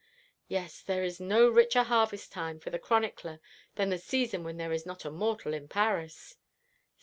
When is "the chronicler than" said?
2.71-3.91